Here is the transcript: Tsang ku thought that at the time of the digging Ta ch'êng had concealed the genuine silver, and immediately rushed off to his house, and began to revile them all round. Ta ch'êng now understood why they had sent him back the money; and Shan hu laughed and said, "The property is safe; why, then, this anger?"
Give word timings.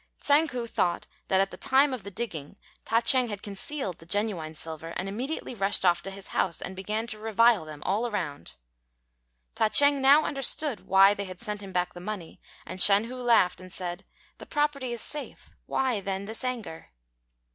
Tsang 0.19 0.47
ku 0.47 0.65
thought 0.65 1.05
that 1.27 1.39
at 1.41 1.51
the 1.51 1.57
time 1.57 1.93
of 1.93 2.01
the 2.01 2.09
digging 2.09 2.57
Ta 2.85 3.01
ch'êng 3.01 3.29
had 3.29 3.43
concealed 3.43 3.99
the 3.99 4.05
genuine 4.07 4.55
silver, 4.55 4.95
and 4.97 5.07
immediately 5.07 5.53
rushed 5.53 5.85
off 5.85 6.01
to 6.01 6.09
his 6.09 6.29
house, 6.29 6.59
and 6.59 6.75
began 6.75 7.05
to 7.05 7.19
revile 7.19 7.65
them 7.65 7.83
all 7.85 8.09
round. 8.09 8.55
Ta 9.53 9.69
ch'êng 9.69 9.99
now 10.01 10.23
understood 10.25 10.87
why 10.87 11.13
they 11.13 11.25
had 11.25 11.39
sent 11.39 11.61
him 11.61 11.71
back 11.71 11.93
the 11.93 12.01
money; 12.01 12.41
and 12.65 12.81
Shan 12.81 13.03
hu 13.03 13.21
laughed 13.21 13.61
and 13.61 13.71
said, 13.71 14.03
"The 14.39 14.47
property 14.47 14.91
is 14.91 15.01
safe; 15.01 15.51
why, 15.67 15.99
then, 16.01 16.25
this 16.25 16.43
anger?" 16.43 16.89